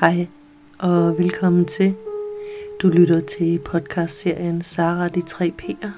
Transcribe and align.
Hej 0.00 0.26
og 0.78 1.18
velkommen 1.18 1.64
til. 1.64 1.94
Du 2.82 2.88
lytter 2.88 3.20
til 3.20 3.58
podcastserien 3.58 4.62
Sara 4.62 5.08
de 5.08 5.20
tre 5.20 5.52
P'er. 5.62 5.88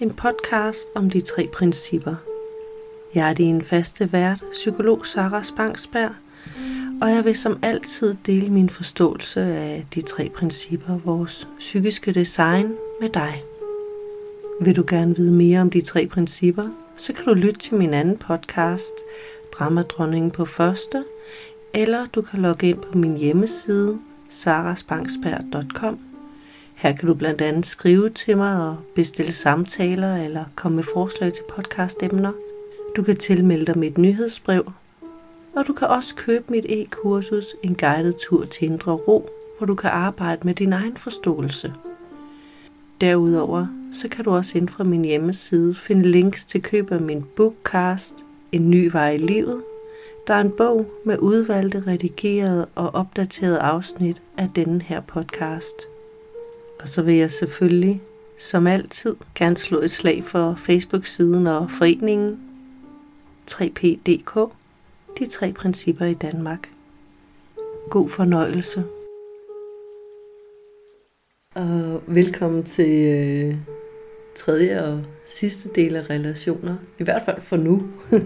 En 0.00 0.10
podcast 0.10 0.88
om 0.94 1.10
de 1.10 1.20
tre 1.20 1.48
principper. 1.52 2.14
Jeg 3.14 3.30
er 3.30 3.34
din 3.34 3.62
faste 3.62 4.12
vært, 4.12 4.44
psykolog 4.52 5.06
Sara 5.06 5.42
Spangsberg, 5.42 6.10
og 7.02 7.10
jeg 7.10 7.24
vil 7.24 7.34
som 7.34 7.58
altid 7.62 8.16
dele 8.26 8.50
min 8.50 8.70
forståelse 8.70 9.40
af 9.40 9.86
de 9.94 10.00
tre 10.00 10.28
principper, 10.34 10.98
vores 11.04 11.48
psykiske 11.58 12.12
design, 12.12 12.74
med 13.00 13.08
dig. 13.08 13.42
Vil 14.60 14.76
du 14.76 14.84
gerne 14.86 15.16
vide 15.16 15.32
mere 15.32 15.60
om 15.60 15.70
de 15.70 15.80
tre 15.80 16.06
principper, 16.06 16.68
så 16.96 17.12
kan 17.12 17.24
du 17.24 17.34
lytte 17.34 17.60
til 17.60 17.74
min 17.74 17.94
anden 17.94 18.16
podcast, 18.16 18.94
Dramadronningen 19.52 20.30
på 20.30 20.44
første, 20.44 21.04
eller 21.74 22.06
du 22.06 22.22
kan 22.22 22.40
logge 22.40 22.68
ind 22.68 22.78
på 22.78 22.98
min 22.98 23.16
hjemmeside, 23.16 23.98
sarasbangsberg.com. 24.28 25.98
Her 26.78 26.92
kan 26.96 27.08
du 27.08 27.14
blandt 27.14 27.40
andet 27.40 27.66
skrive 27.66 28.08
til 28.08 28.36
mig 28.36 28.68
og 28.68 28.76
bestille 28.94 29.32
samtaler 29.32 30.16
eller 30.16 30.44
komme 30.54 30.76
med 30.76 30.84
forslag 30.94 31.32
til 31.32 31.42
podcastemner. 31.48 32.32
Du 32.96 33.02
kan 33.02 33.16
tilmelde 33.16 33.66
dig 33.66 33.78
mit 33.78 33.98
nyhedsbrev, 33.98 34.72
og 35.56 35.66
du 35.66 35.72
kan 35.72 35.88
også 35.88 36.14
købe 36.14 36.44
mit 36.48 36.66
e-kursus 36.68 37.46
En 37.62 37.74
guided 37.74 38.12
tur 38.12 38.44
til 38.44 38.64
indre 38.64 38.92
ro, 38.92 39.30
hvor 39.58 39.66
du 39.66 39.74
kan 39.74 39.90
arbejde 39.90 40.40
med 40.44 40.54
din 40.54 40.72
egen 40.72 40.96
forståelse. 40.96 41.72
Derudover 43.00 43.66
så 43.92 44.08
kan 44.08 44.24
du 44.24 44.30
også 44.30 44.58
ind 44.58 44.68
fra 44.68 44.84
min 44.84 45.04
hjemmeside 45.04 45.74
finde 45.74 46.10
links 46.10 46.44
til 46.44 46.62
køb 46.62 46.92
af 46.92 47.00
min 47.00 47.24
bookcast 47.36 48.14
En 48.52 48.70
ny 48.70 48.90
vej 48.92 49.10
i 49.10 49.18
livet, 49.18 49.62
der 50.26 50.34
er 50.34 50.40
en 50.40 50.50
bog 50.50 50.86
med 51.04 51.18
udvalgte, 51.18 51.82
redigerede 51.86 52.66
og 52.74 52.94
opdaterede 52.94 53.58
afsnit 53.58 54.22
af 54.38 54.48
denne 54.56 54.82
her 54.82 55.00
podcast. 55.00 55.88
Og 56.80 56.88
så 56.88 57.02
vil 57.02 57.14
jeg 57.14 57.30
selvfølgelig, 57.30 58.02
som 58.38 58.66
altid, 58.66 59.16
gerne 59.34 59.56
slå 59.56 59.80
et 59.80 59.90
slag 59.90 60.24
for 60.24 60.54
Facebook-siden 60.54 61.46
og 61.46 61.70
foreningen 61.70 62.40
3PDK, 63.50 64.50
de 65.18 65.26
tre 65.26 65.52
principper 65.52 66.04
i 66.04 66.14
Danmark. 66.14 66.68
God 67.90 68.08
fornøjelse. 68.08 68.84
Og 71.54 72.02
velkommen 72.06 72.64
til 72.64 73.04
øh, 73.04 73.56
tredje 74.36 74.82
og 74.82 75.04
sidste 75.24 75.68
del 75.74 75.96
af 75.96 76.10
relationer. 76.10 76.76
I 76.98 77.04
hvert 77.04 77.22
fald 77.24 77.40
for 77.40 77.56
nu. 77.56 77.82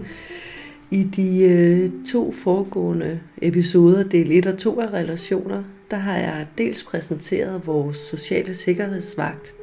I 0.91 1.03
de 1.03 1.43
øh, 1.43 1.91
to 2.11 2.31
foregående 2.31 3.19
episoder, 3.41 4.03
del 4.03 4.31
1 4.31 4.45
og 4.45 4.57
2 4.57 4.79
af 4.79 4.93
relationer, 4.93 5.63
der 5.91 5.97
har 5.97 6.17
jeg 6.17 6.47
dels 6.57 6.83
præsenteret 6.83 7.67
vores 7.67 7.97
sociale 7.97 8.53
sikkerhedsvagt, 8.53 9.53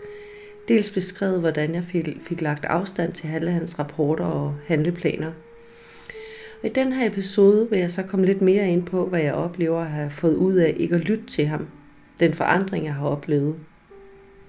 dels 0.69 0.91
beskrevet, 0.91 1.41
hvordan 1.41 1.75
jeg 1.75 1.85
fik, 1.85 2.09
fik 2.23 2.41
lagt 2.41 2.65
afstand 2.65 3.13
til 3.13 3.29
alle 3.29 3.51
hans 3.51 3.79
rapporter 3.79 4.25
og 4.25 4.55
handleplaner. 4.67 5.33
Og 6.63 6.69
i 6.69 6.73
den 6.73 6.93
her 6.93 7.07
episode 7.07 7.71
vil 7.71 7.79
jeg 7.79 7.91
så 7.91 8.03
komme 8.03 8.27
lidt 8.27 8.43
mere 8.43 8.69
ind 8.69 8.87
på, 8.87 9.07
hvad 9.07 9.21
jeg 9.21 9.35
oplever 9.35 9.81
at 9.81 9.91
have 9.91 10.11
fået 10.11 10.35
ud 10.35 10.55
af 10.55 10.75
ikke 10.77 10.95
at 10.95 11.01
lytte 11.01 11.27
til 11.27 11.47
ham. 11.47 11.67
Den 12.21 12.35
forandring, 12.35 12.85
jeg 12.85 12.95
har 12.95 13.07
oplevet. 13.07 13.55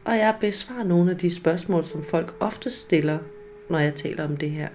Og 0.06 0.18
jeg 0.18 0.36
besvarer 0.40 0.84
nogle 0.84 1.12
af 1.12 1.18
de 1.18 1.36
spørgsmål, 1.36 1.84
som 1.84 2.03
folk 2.03 2.36
ofte 2.40 2.69
stiller, 2.69 3.18
når 3.69 3.80
jeg 3.80 3.96
taler 3.96 4.24
om 4.24 4.38
det 4.38 4.50
her. 4.50 4.68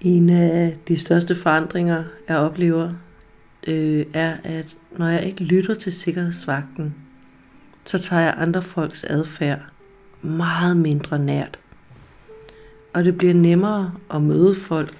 En 0.00 0.30
af 0.30 0.76
de 0.88 0.98
største 0.98 1.36
forandringer, 1.36 2.04
jeg 2.28 2.36
oplever, 2.36 2.92
øh, 3.66 4.06
er, 4.12 4.36
at 4.44 4.76
når 4.98 5.06
jeg 5.06 5.24
ikke 5.26 5.44
lytter 5.44 5.74
til 5.74 5.92
sikkerhedsvagten, 5.92 6.94
så 7.84 7.98
tager 7.98 8.22
jeg 8.22 8.34
andre 8.38 8.62
folks 8.62 9.04
adfærd 9.04 9.60
meget 10.22 10.76
mindre 10.76 11.18
nært. 11.18 11.58
Og 12.92 13.04
det 13.04 13.18
bliver 13.18 13.34
nemmere 13.34 13.92
at 14.14 14.22
møde 14.22 14.54
folk 14.54 14.94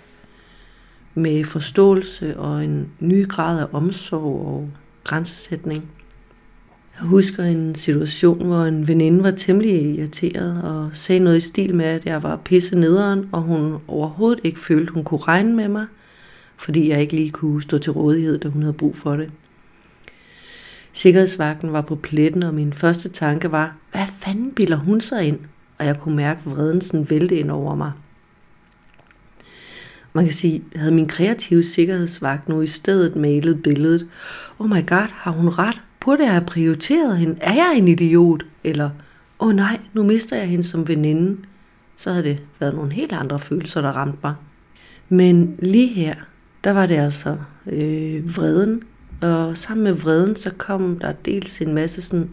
med 1.14 1.44
forståelse 1.44 2.36
og 2.36 2.64
en 2.64 2.92
ny 3.00 3.28
grad 3.28 3.60
af 3.60 3.66
omsorg 3.72 4.46
og 4.46 4.70
grænsesætning. 5.04 5.90
Jeg 7.00 7.06
husker 7.06 7.44
en 7.44 7.74
situation, 7.74 8.44
hvor 8.44 8.64
en 8.64 8.88
veninde 8.88 9.22
var 9.22 9.30
temmelig 9.30 9.94
irriteret 9.98 10.62
og 10.62 10.90
sagde 10.92 11.20
noget 11.20 11.36
i 11.36 11.40
stil 11.40 11.74
med, 11.74 11.84
at 11.84 12.06
jeg 12.06 12.22
var 12.22 12.36
pisse 12.36 12.78
nederen, 12.78 13.28
og 13.32 13.42
hun 13.42 13.76
overhovedet 13.88 14.40
ikke 14.44 14.60
følte, 14.60 14.92
hun 14.92 15.04
kunne 15.04 15.20
regne 15.20 15.56
med 15.56 15.68
mig, 15.68 15.86
fordi 16.56 16.88
jeg 16.88 17.00
ikke 17.00 17.16
lige 17.16 17.30
kunne 17.30 17.62
stå 17.62 17.78
til 17.78 17.92
rådighed, 17.92 18.38
da 18.38 18.48
hun 18.48 18.62
havde 18.62 18.72
brug 18.72 18.96
for 18.96 19.16
det. 19.16 19.30
Sikkerhedsvagten 20.92 21.72
var 21.72 21.80
på 21.80 21.94
pletten, 21.94 22.42
og 22.42 22.54
min 22.54 22.72
første 22.72 23.08
tanke 23.08 23.52
var, 23.52 23.76
hvad 23.92 24.06
fanden 24.18 24.50
bilder 24.50 24.76
hun 24.76 25.00
sig 25.00 25.24
ind? 25.24 25.38
Og 25.78 25.86
jeg 25.86 25.98
kunne 26.00 26.16
mærke 26.16 26.40
vreden 26.44 26.80
sådan 26.80 27.10
vælte 27.10 27.38
ind 27.38 27.50
over 27.50 27.74
mig. 27.74 27.92
Man 30.12 30.24
kan 30.24 30.34
sige, 30.34 30.64
havde 30.76 30.92
min 30.92 31.08
kreative 31.08 31.62
sikkerhedsvagt 31.62 32.48
nu 32.48 32.60
i 32.60 32.66
stedet 32.66 33.16
malet 33.16 33.62
billedet. 33.62 34.08
Oh 34.58 34.70
my 34.70 34.86
god, 34.86 35.08
har 35.12 35.30
hun 35.30 35.48
ret? 35.48 35.82
Burde 36.06 36.22
jeg 36.22 36.32
have 36.32 36.44
prioriteret 36.46 37.18
hende? 37.18 37.36
Er 37.40 37.54
jeg 37.54 37.74
en 37.76 37.88
idiot? 37.88 38.42
Eller, 38.64 38.90
åh 39.38 39.48
oh 39.48 39.54
nej, 39.54 39.80
nu 39.92 40.02
mister 40.02 40.36
jeg 40.36 40.48
hende 40.48 40.64
som 40.64 40.88
veninde. 40.88 41.36
Så 41.96 42.10
havde 42.10 42.24
det 42.24 42.38
været 42.60 42.74
nogle 42.74 42.92
helt 42.92 43.12
andre 43.12 43.38
følelser, 43.38 43.80
der 43.80 43.88
ramte 43.88 44.18
mig. 44.22 44.34
Men 45.08 45.56
lige 45.58 45.86
her, 45.86 46.14
der 46.64 46.70
var 46.70 46.86
det 46.86 46.94
altså 46.94 47.36
øh, 47.66 48.36
vreden. 48.36 48.82
Og 49.20 49.56
sammen 49.56 49.84
med 49.84 49.92
vreden, 49.92 50.36
så 50.36 50.50
kom 50.50 50.98
der 50.98 51.12
dels 51.12 51.60
en 51.60 51.74
masse 51.74 52.02
sådan 52.02 52.30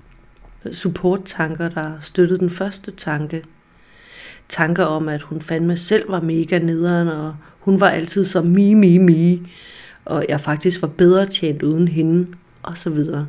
øh, 0.65 0.73
support-tanker, 0.73 1.69
der 1.69 1.91
støttede 2.01 2.39
den 2.39 2.49
første 2.49 2.91
tanke. 2.91 3.43
Tanker 4.49 4.83
om, 4.85 5.09
at 5.09 5.21
hun 5.21 5.41
fandme 5.41 5.77
selv 5.77 6.11
var 6.11 6.21
mega 6.21 6.59
nederen, 6.59 7.07
og 7.07 7.35
hun 7.59 7.79
var 7.79 7.89
altid 7.89 8.25
så 8.25 8.41
mi, 8.41 8.73
mi, 8.73 8.97
mi, 8.97 9.51
og 10.05 10.25
jeg 10.29 10.41
faktisk 10.41 10.81
var 10.81 10.87
bedre 10.87 11.25
tjent 11.25 11.63
uden 11.63 11.87
hende, 11.87 12.27
og 12.63 12.77
så 12.77 12.89
videre. 12.89 13.27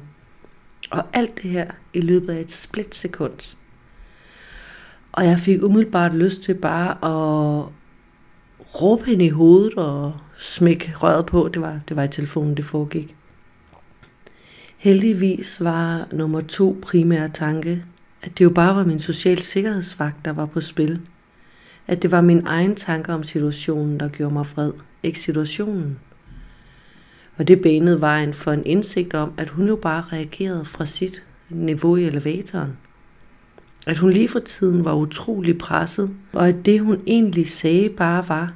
Og 0.90 1.04
alt 1.12 1.42
det 1.42 1.50
her 1.50 1.70
i 1.92 2.00
løbet 2.00 2.32
af 2.32 2.40
et 2.40 2.52
splitsekund. 2.52 3.54
Og 5.12 5.24
jeg 5.24 5.38
fik 5.38 5.62
umiddelbart 5.62 6.14
lyst 6.14 6.42
til 6.42 6.54
bare 6.54 6.90
at 6.90 7.68
råbe 8.80 9.04
hende 9.04 9.24
i 9.24 9.28
hovedet 9.28 9.74
og 9.74 10.12
smække 10.38 10.92
røret 10.96 11.26
på. 11.26 11.50
Det 11.54 11.62
var, 11.62 11.80
det 11.88 11.96
var 11.96 12.02
i 12.02 12.08
telefonen, 12.08 12.56
det 12.56 12.64
foregik. 12.64 13.16
Heldigvis 14.76 15.64
var 15.64 16.08
nummer 16.12 16.40
to 16.40 16.78
primære 16.82 17.28
tanke, 17.28 17.84
at 18.22 18.38
det 18.38 18.44
jo 18.44 18.50
bare 18.50 18.76
var 18.76 18.84
min 18.84 19.00
social 19.00 19.38
sikkerhedsvagt, 19.38 20.24
der 20.24 20.30
var 20.30 20.46
på 20.46 20.60
spil. 20.60 21.00
At 21.86 22.02
det 22.02 22.10
var 22.10 22.20
min 22.20 22.46
egen 22.46 22.76
tanke 22.76 23.12
om 23.12 23.22
situationen, 23.22 24.00
der 24.00 24.08
gjorde 24.08 24.34
mig 24.34 24.46
fred, 24.46 24.72
ikke 25.02 25.20
situationen. 25.20 25.98
Og 27.36 27.48
det 27.48 27.62
banede 27.62 28.00
vejen 28.00 28.34
for 28.34 28.52
en 28.52 28.66
indsigt 28.66 29.14
om, 29.14 29.32
at 29.36 29.48
hun 29.48 29.68
jo 29.68 29.76
bare 29.76 30.04
reagerede 30.12 30.64
fra 30.64 30.86
sit 30.86 31.22
niveau 31.48 31.96
i 31.96 32.04
elevatoren. 32.04 32.76
At 33.86 33.98
hun 33.98 34.10
lige 34.10 34.28
for 34.28 34.38
tiden 34.38 34.84
var 34.84 34.94
utrolig 34.94 35.58
presset, 35.58 36.10
og 36.32 36.48
at 36.48 36.66
det 36.66 36.80
hun 36.80 37.00
egentlig 37.06 37.50
sagde 37.50 37.88
bare 37.88 38.28
var, 38.28 38.52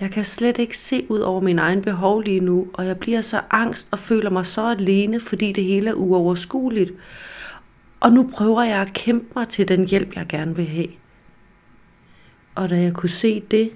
jeg 0.00 0.10
kan 0.10 0.24
slet 0.24 0.58
ikke 0.58 0.78
se 0.78 1.06
ud 1.08 1.18
over 1.18 1.40
min 1.40 1.58
egen 1.58 1.82
behov 1.82 2.20
lige 2.20 2.40
nu, 2.40 2.66
og 2.72 2.86
jeg 2.86 2.98
bliver 2.98 3.20
så 3.20 3.40
angst 3.50 3.88
og 3.90 3.98
føler 3.98 4.30
mig 4.30 4.46
så 4.46 4.70
alene, 4.70 5.20
fordi 5.20 5.52
det 5.52 5.64
hele 5.64 5.90
er 5.90 5.94
uoverskueligt. 5.94 6.92
Og 8.00 8.12
nu 8.12 8.30
prøver 8.34 8.62
jeg 8.62 8.80
at 8.80 8.92
kæmpe 8.92 9.26
mig 9.36 9.48
til 9.48 9.68
den 9.68 9.88
hjælp, 9.88 10.16
jeg 10.16 10.26
gerne 10.28 10.56
vil 10.56 10.66
have. 10.66 10.88
Og 12.54 12.70
da 12.70 12.80
jeg 12.80 12.92
kunne 12.92 13.08
se 13.08 13.42
det, 13.50 13.70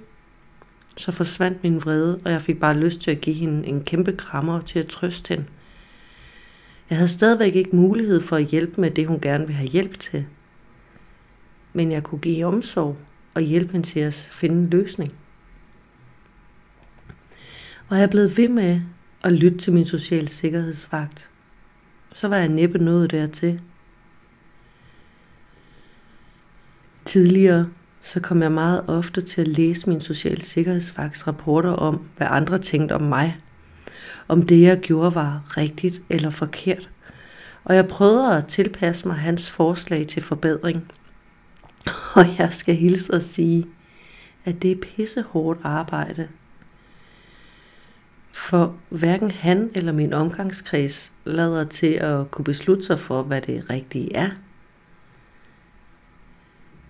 så 0.97 1.11
forsvandt 1.11 1.63
min 1.63 1.81
vrede, 1.81 2.21
og 2.25 2.31
jeg 2.31 2.41
fik 2.41 2.59
bare 2.59 2.77
lyst 2.77 3.01
til 3.01 3.11
at 3.11 3.21
give 3.21 3.35
hende 3.35 3.67
en 3.67 3.83
kæmpe 3.83 4.11
krammer 4.11 4.61
til 4.61 4.79
at 4.79 4.87
trøste 4.87 5.29
hende. 5.29 5.45
Jeg 6.89 6.97
havde 6.97 7.07
stadigvæk 7.07 7.55
ikke 7.55 7.75
mulighed 7.75 8.21
for 8.21 8.35
at 8.35 8.45
hjælpe 8.45 8.81
med 8.81 8.91
det, 8.91 9.07
hun 9.07 9.19
gerne 9.19 9.45
ville 9.45 9.57
have 9.57 9.69
hjælp 9.69 9.99
til. 9.99 10.25
Men 11.73 11.91
jeg 11.91 12.03
kunne 12.03 12.21
give 12.21 12.45
omsorg 12.45 12.97
og 13.33 13.41
hjælpe 13.41 13.71
hende 13.71 13.87
til 13.87 13.99
at 13.99 14.29
finde 14.31 14.55
en 14.55 14.69
løsning. 14.69 15.13
Var 17.89 17.97
jeg 17.97 18.09
blevet 18.09 18.37
ved 18.37 18.49
med 18.49 18.81
at 19.23 19.33
lytte 19.33 19.57
til 19.57 19.73
min 19.73 19.85
sociale 19.85 20.29
sikkerhedsvagt. 20.29 21.29
Så 22.13 22.27
var 22.27 22.37
jeg 22.37 22.49
næppe 22.49 22.77
nået 22.77 23.11
dertil. 23.11 23.61
Tidligere 27.05 27.69
så 28.01 28.19
kom 28.19 28.41
jeg 28.41 28.51
meget 28.51 28.83
ofte 28.87 29.21
til 29.21 29.41
at 29.41 29.47
læse 29.47 29.89
min 29.89 30.01
social 30.01 30.41
sikkerhedsvagts 30.41 31.27
rapporter 31.27 31.71
om, 31.71 32.01
hvad 32.17 32.27
andre 32.29 32.57
tænkte 32.57 32.93
om 32.93 33.01
mig. 33.01 33.37
Om 34.27 34.45
det, 34.45 34.61
jeg 34.61 34.79
gjorde, 34.79 35.15
var 35.15 35.43
rigtigt 35.57 36.01
eller 36.09 36.29
forkert. 36.29 36.89
Og 37.63 37.75
jeg 37.75 37.87
prøvede 37.87 38.37
at 38.37 38.47
tilpasse 38.47 39.07
mig 39.07 39.17
hans 39.17 39.51
forslag 39.51 40.07
til 40.07 40.21
forbedring. 40.21 40.91
Og 42.15 42.25
jeg 42.37 42.53
skal 42.53 42.75
hilse 42.75 43.13
og 43.13 43.21
sige, 43.21 43.65
at 44.45 44.61
det 44.61 44.71
er 44.71 44.75
pissehårdt 44.75 45.59
arbejde. 45.63 46.27
For 48.31 48.75
hverken 48.89 49.31
han 49.31 49.69
eller 49.75 49.91
min 49.91 50.13
omgangskreds 50.13 51.11
lader 51.25 51.63
til 51.63 51.93
at 51.93 52.31
kunne 52.31 52.45
beslutte 52.45 52.83
sig 52.83 52.99
for, 52.99 53.23
hvad 53.23 53.41
det 53.41 53.69
rigtige 53.69 54.15
er. 54.15 54.29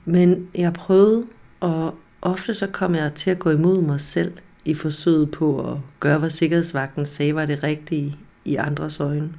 Men 0.10 0.48
jeg 0.56 0.74
prøvede, 0.74 1.26
og 1.60 1.96
ofte 2.22 2.54
så 2.54 2.68
kom 2.68 2.96
jeg 2.96 3.14
til 3.14 3.32
at 3.32 3.40
gå 3.40 3.50
imod 3.50 3.82
mig 3.82 4.02
selv 4.02 4.34
i 4.66 4.74
forsøget 4.74 5.32
på 5.32 5.72
at 5.72 5.78
gøre, 6.00 6.20
hvad 6.20 6.30
sikkerhedsvagten 6.30 7.06
sagde 7.06 7.36
var 7.36 7.46
det 7.46 7.64
rigtige 7.64 8.18
i 8.46 8.56
andres 8.56 9.00
øjne. 9.00 9.30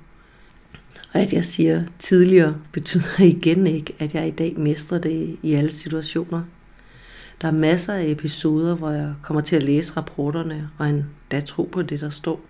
Og 1.12 1.20
at 1.20 1.32
jeg 1.32 1.44
siger 1.44 1.84
tidligere, 1.98 2.56
betyder 2.72 3.20
igen 3.36 3.66
ikke, 3.66 3.94
at 3.98 4.14
jeg 4.14 4.28
i 4.28 4.30
dag 4.30 4.54
mestrer 4.58 4.98
det 4.98 5.36
i 5.42 5.52
alle 5.52 5.72
situationer. 5.72 6.42
Der 7.42 7.48
er 7.48 7.52
masser 7.52 7.94
af 7.94 8.06
episoder, 8.06 8.74
hvor 8.74 8.90
jeg 8.90 9.14
kommer 9.22 9.40
til 9.40 9.56
at 9.56 9.62
læse 9.62 9.92
rapporterne 9.96 10.70
og 10.78 10.88
endda 10.88 11.40
tro 11.40 11.62
på 11.72 11.82
det, 11.82 12.00
der 12.00 12.10
står. 12.10 12.40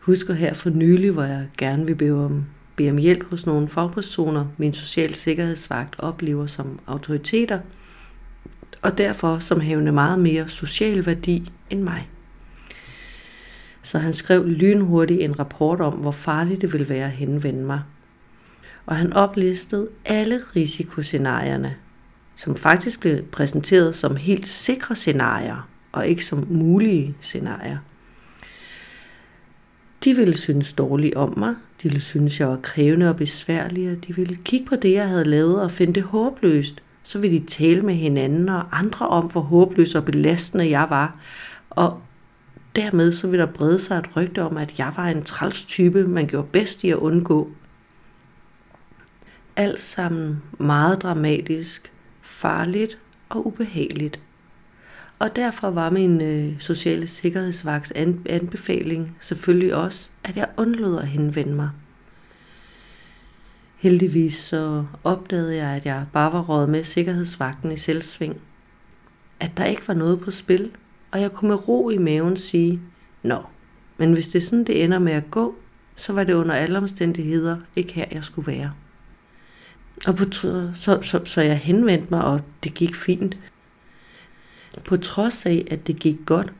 Husker 0.00 0.34
her 0.34 0.54
for 0.54 0.70
nylig, 0.70 1.10
hvor 1.10 1.22
jeg 1.22 1.46
gerne 1.58 1.86
vil 1.86 1.94
bede 1.94 2.24
om, 2.24 2.44
bede 2.78 2.90
om 2.90 2.96
hjælp 2.96 3.24
hos 3.30 3.46
nogle 3.46 3.68
fagpersoner, 3.68 4.46
min 4.56 4.74
social 4.74 5.14
sikkerhedsvagt 5.14 5.96
oplever 5.98 6.46
som 6.46 6.80
autoriteter, 6.86 7.60
og 8.82 8.98
derfor 8.98 9.38
som 9.38 9.60
havende 9.60 9.92
meget 9.92 10.18
mere 10.18 10.48
social 10.48 11.06
værdi 11.06 11.52
end 11.70 11.82
mig. 11.82 12.08
Så 13.82 13.98
han 13.98 14.12
skrev 14.12 14.46
lynhurtigt 14.46 15.20
en 15.20 15.38
rapport 15.38 15.80
om, 15.80 15.92
hvor 15.92 16.10
farligt 16.10 16.60
det 16.60 16.72
ville 16.72 16.88
være 16.88 17.06
at 17.06 17.12
henvende 17.12 17.62
mig. 17.64 17.80
Og 18.86 18.96
han 18.96 19.12
oplistede 19.12 19.88
alle 20.04 20.40
risikoscenarierne, 20.56 21.76
som 22.36 22.56
faktisk 22.56 23.00
blev 23.00 23.22
præsenteret 23.22 23.94
som 23.94 24.16
helt 24.16 24.48
sikre 24.48 24.96
scenarier, 24.96 25.68
og 25.92 26.06
ikke 26.06 26.24
som 26.24 26.46
mulige 26.50 27.16
scenarier. 27.20 27.78
De 30.08 30.16
ville 30.16 30.36
synes 30.36 30.72
dårligt 30.72 31.14
om 31.14 31.38
mig, 31.38 31.54
de 31.82 31.88
ville 31.88 32.00
synes, 32.00 32.40
jeg 32.40 32.48
var 32.48 32.58
krævende 32.62 33.08
og 33.08 33.16
besværlig, 33.16 33.90
og 33.90 34.06
de 34.06 34.16
ville 34.16 34.36
kigge 34.44 34.66
på 34.66 34.76
det, 34.76 34.92
jeg 34.92 35.08
havde 35.08 35.24
lavet 35.24 35.62
og 35.62 35.70
finde 35.70 35.92
det 35.92 36.02
håbløst. 36.02 36.82
Så 37.02 37.18
ville 37.18 37.38
de 37.38 37.46
tale 37.46 37.82
med 37.82 37.94
hinanden 37.94 38.48
og 38.48 38.78
andre 38.78 39.08
om, 39.08 39.24
hvor 39.26 39.40
håbløs 39.40 39.94
og 39.94 40.04
belastende 40.04 40.70
jeg 40.70 40.86
var. 40.90 41.16
Og 41.70 42.00
dermed 42.76 43.12
så 43.12 43.28
ville 43.28 43.46
der 43.46 43.52
brede 43.52 43.78
sig 43.78 43.98
et 43.98 44.16
rygte 44.16 44.42
om, 44.42 44.56
at 44.56 44.78
jeg 44.78 44.92
var 44.96 45.08
en 45.08 45.22
træls 45.22 45.64
type, 45.64 46.06
man 46.06 46.26
gjorde 46.26 46.48
bedst 46.52 46.84
i 46.84 46.90
at 46.90 46.96
undgå. 46.96 47.50
Alt 49.56 49.80
sammen 49.80 50.42
meget 50.58 51.02
dramatisk, 51.02 51.92
farligt 52.22 52.98
og 53.28 53.46
ubehageligt. 53.46 54.20
Og 55.18 55.36
derfor 55.36 55.70
var 55.70 55.90
min 55.90 56.20
øh, 56.20 56.60
sociale 56.60 57.06
sikkerhedsvagts 57.06 57.92
anbefaling 58.26 59.16
selvfølgelig 59.20 59.74
også, 59.74 60.08
at 60.24 60.36
jeg 60.36 60.48
undlod 60.56 60.98
at 60.98 61.08
henvende 61.08 61.52
mig. 61.52 61.70
Heldigvis 63.76 64.36
så 64.36 64.84
opdagede 65.04 65.56
jeg, 65.56 65.68
at 65.68 65.86
jeg 65.86 66.06
bare 66.12 66.32
var 66.32 66.42
råd 66.42 66.66
med 66.66 66.84
sikkerhedsvagten 66.84 67.72
i 67.72 67.76
selvsving. 67.76 68.40
At 69.40 69.50
der 69.56 69.64
ikke 69.64 69.88
var 69.88 69.94
noget 69.94 70.20
på 70.20 70.30
spil, 70.30 70.70
og 71.10 71.20
jeg 71.20 71.32
kunne 71.32 71.48
med 71.48 71.68
ro 71.68 71.90
i 71.90 71.98
maven 71.98 72.36
sige, 72.36 72.80
Nå, 73.22 73.42
men 73.96 74.12
hvis 74.12 74.28
det 74.28 74.38
er 74.38 74.46
sådan, 74.46 74.64
det 74.64 74.84
ender 74.84 74.98
med 74.98 75.12
at 75.12 75.30
gå, 75.30 75.54
så 75.96 76.12
var 76.12 76.24
det 76.24 76.32
under 76.32 76.54
alle 76.54 76.78
omstændigheder 76.78 77.56
ikke 77.76 77.92
her, 77.92 78.04
jeg 78.12 78.24
skulle 78.24 78.52
være. 78.52 78.72
Og 80.06 80.16
på, 80.16 80.24
så, 80.32 80.98
så, 81.02 81.20
så 81.24 81.40
jeg 81.40 81.58
henvendte 81.58 82.06
mig, 82.10 82.24
og 82.24 82.40
det 82.64 82.74
gik 82.74 82.94
fint. 82.94 83.36
På 84.84 84.96
trods 84.96 85.46
af, 85.46 85.64
at 85.70 85.86
det 85.86 86.00
gik 86.00 86.16
godt, 86.26 86.52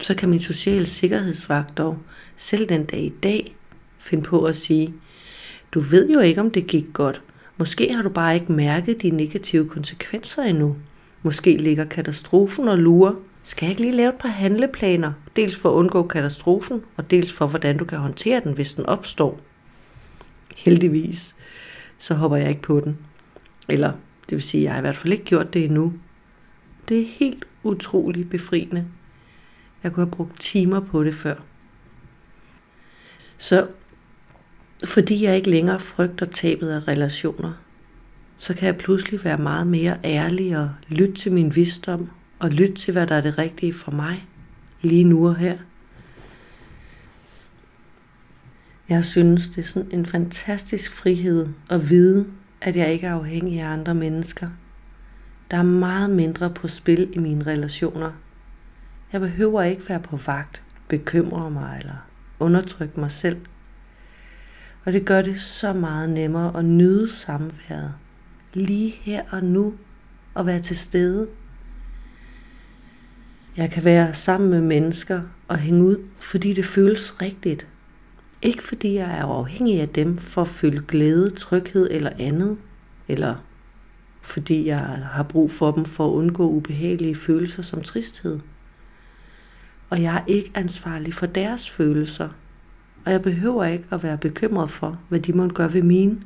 så 0.00 0.14
kan 0.14 0.28
min 0.28 0.40
sociale 0.40 0.86
sikkerhedsvagt 0.86 1.78
dog 1.78 1.98
selv 2.36 2.68
den 2.68 2.84
dag 2.84 3.00
i 3.00 3.12
dag 3.22 3.56
finde 3.98 4.22
på 4.24 4.44
at 4.44 4.56
sige, 4.56 4.94
du 5.72 5.80
ved 5.80 6.10
jo 6.10 6.20
ikke, 6.20 6.40
om 6.40 6.50
det 6.50 6.66
gik 6.66 6.84
godt. 6.92 7.22
Måske 7.56 7.92
har 7.94 8.02
du 8.02 8.08
bare 8.08 8.34
ikke 8.34 8.52
mærket 8.52 9.02
de 9.02 9.10
negative 9.10 9.68
konsekvenser 9.68 10.42
endnu. 10.42 10.76
Måske 11.22 11.56
ligger 11.56 11.84
katastrofen 11.84 12.68
og 12.68 12.78
lurer. 12.78 13.14
Skal 13.42 13.66
jeg 13.66 13.70
ikke 13.70 13.82
lige 13.82 13.96
lave 13.96 14.08
et 14.08 14.14
par 14.14 14.28
handleplaner? 14.28 15.12
Dels 15.36 15.56
for 15.56 15.70
at 15.70 15.74
undgå 15.74 16.06
katastrofen, 16.06 16.82
og 16.96 17.10
dels 17.10 17.32
for, 17.32 17.46
hvordan 17.46 17.76
du 17.76 17.84
kan 17.84 17.98
håndtere 17.98 18.40
den, 18.44 18.52
hvis 18.52 18.74
den 18.74 18.86
opstår. 18.86 19.40
Heldigvis 20.56 21.34
så 21.98 22.14
hopper 22.14 22.36
jeg 22.36 22.48
ikke 22.48 22.62
på 22.62 22.80
den. 22.80 22.98
Eller 23.68 23.92
det 24.30 24.36
vil 24.36 24.42
sige, 24.42 24.62
jeg 24.62 24.72
har 24.72 24.78
i 24.78 24.80
hvert 24.80 24.96
fald 24.96 25.12
ikke 25.12 25.24
gjort 25.24 25.54
det 25.54 25.64
endnu. 25.64 25.92
Det 26.88 27.00
er 27.00 27.06
helt 27.06 27.44
utroligt 27.62 28.30
befriende. 28.30 28.86
Jeg 29.82 29.92
kunne 29.92 30.04
have 30.04 30.16
brugt 30.16 30.40
timer 30.40 30.80
på 30.80 31.04
det 31.04 31.14
før. 31.14 31.34
Så 33.38 33.68
fordi 34.84 35.24
jeg 35.24 35.36
ikke 35.36 35.50
længere 35.50 35.80
frygter 35.80 36.26
tabet 36.26 36.68
af 36.68 36.88
relationer, 36.88 37.52
så 38.36 38.54
kan 38.54 38.66
jeg 38.66 38.76
pludselig 38.76 39.24
være 39.24 39.38
meget 39.38 39.66
mere 39.66 39.98
ærlig 40.04 40.58
og 40.58 40.70
lytte 40.88 41.14
til 41.14 41.32
min 41.32 41.56
visdom 41.56 42.10
og 42.38 42.50
lytte 42.50 42.74
til, 42.74 42.92
hvad 42.92 43.06
der 43.06 43.14
er 43.14 43.20
det 43.20 43.38
rigtige 43.38 43.74
for 43.74 43.90
mig 43.90 44.26
lige 44.82 45.04
nu 45.04 45.28
og 45.28 45.36
her. 45.36 45.58
Jeg 48.88 49.04
synes, 49.04 49.48
det 49.48 49.58
er 49.58 49.66
sådan 49.66 49.92
en 49.92 50.06
fantastisk 50.06 50.92
frihed 50.92 51.48
at 51.70 51.90
vide, 51.90 52.26
at 52.60 52.76
jeg 52.76 52.92
ikke 52.92 53.06
er 53.06 53.14
afhængig 53.14 53.60
af 53.60 53.68
andre 53.68 53.94
mennesker. 53.94 54.48
Der 55.50 55.56
er 55.56 55.62
meget 55.62 56.10
mindre 56.10 56.50
på 56.50 56.68
spil 56.68 57.08
i 57.12 57.18
mine 57.18 57.46
relationer. 57.46 58.12
Jeg 59.12 59.20
behøver 59.20 59.62
ikke 59.62 59.88
være 59.88 60.00
på 60.00 60.16
vagt, 60.16 60.62
bekymre 60.88 61.50
mig 61.50 61.76
eller 61.80 62.06
undertrykke 62.38 63.00
mig 63.00 63.10
selv. 63.10 63.40
Og 64.84 64.92
det 64.92 65.04
gør 65.04 65.22
det 65.22 65.40
så 65.40 65.72
meget 65.72 66.10
nemmere 66.10 66.58
at 66.58 66.64
nyde 66.64 67.10
samværet. 67.10 67.94
Lige 68.54 68.90
her 68.90 69.22
og 69.30 69.44
nu. 69.44 69.74
Og 70.34 70.46
være 70.46 70.60
til 70.60 70.76
stede. 70.76 71.28
Jeg 73.56 73.70
kan 73.70 73.84
være 73.84 74.14
sammen 74.14 74.50
med 74.50 74.60
mennesker 74.60 75.22
og 75.48 75.58
hænge 75.58 75.84
ud, 75.84 75.96
fordi 76.20 76.52
det 76.52 76.64
føles 76.64 77.22
rigtigt. 77.22 77.66
Ikke 78.42 78.62
fordi 78.62 78.94
jeg 78.94 79.18
er 79.18 79.24
afhængig 79.24 79.80
af 79.80 79.88
dem 79.88 80.18
for 80.18 80.42
at 80.42 80.48
føle 80.48 80.82
glæde, 80.88 81.30
tryghed 81.30 81.88
eller 81.90 82.10
andet, 82.18 82.56
eller 83.08 83.34
fordi 84.28 84.66
jeg 84.66 84.78
har 85.12 85.22
brug 85.22 85.50
for 85.50 85.70
dem 85.70 85.84
for 85.84 86.06
at 86.06 86.12
undgå 86.12 86.48
ubehagelige 86.48 87.14
følelser 87.14 87.62
som 87.62 87.82
tristhed. 87.82 88.40
Og 89.90 90.02
jeg 90.02 90.16
er 90.16 90.24
ikke 90.26 90.50
ansvarlig 90.54 91.14
for 91.14 91.26
deres 91.26 91.70
følelser, 91.70 92.28
og 93.04 93.12
jeg 93.12 93.22
behøver 93.22 93.64
ikke 93.64 93.84
at 93.90 94.02
være 94.02 94.18
bekymret 94.18 94.70
for, 94.70 94.98
hvad 95.08 95.20
de 95.20 95.32
måtte 95.32 95.54
gøre 95.54 95.72
ved 95.72 95.82
mine. 95.82 96.20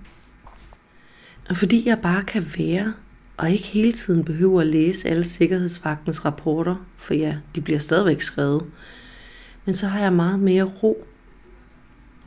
Og 1.48 1.56
fordi 1.56 1.88
jeg 1.88 1.98
bare 2.00 2.22
kan 2.22 2.46
være, 2.58 2.94
og 3.36 3.50
ikke 3.50 3.64
hele 3.64 3.92
tiden 3.92 4.24
behøver 4.24 4.60
at 4.60 4.66
læse 4.66 5.08
alle 5.08 5.24
sikkerhedsvagtens 5.24 6.24
rapporter, 6.24 6.76
for 6.96 7.14
ja, 7.14 7.36
de 7.54 7.60
bliver 7.60 7.78
stadigvæk 7.78 8.22
skrevet, 8.22 8.64
men 9.64 9.74
så 9.74 9.86
har 9.86 10.00
jeg 10.00 10.12
meget 10.12 10.40
mere 10.40 10.62
ro 10.62 11.06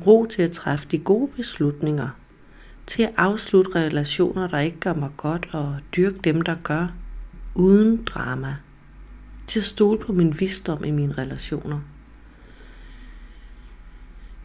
Ro 0.08 0.26
til 0.26 0.42
at 0.42 0.52
træffe 0.52 0.88
de 0.92 0.98
gode 0.98 1.28
beslutninger. 1.36 2.10
Til 2.88 3.04
at 3.04 3.14
afslutte 3.18 3.76
relationer, 3.76 4.48
der 4.48 4.60
ikke 4.60 4.80
gør 4.80 4.94
mig 4.94 5.10
godt, 5.18 5.50
og 5.52 5.78
dyrke 5.96 6.18
dem, 6.24 6.42
der 6.42 6.56
gør, 6.64 6.88
uden 7.56 8.04
drama. 8.04 8.56
Til 9.48 9.60
at 9.60 9.66
stole 9.66 10.00
på 10.00 10.14
min 10.14 10.40
visdom 10.40 10.84
i 10.84 10.92
mine 10.92 11.14
relationer. 11.14 11.80